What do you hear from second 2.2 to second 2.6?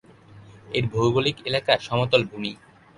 ভূমি।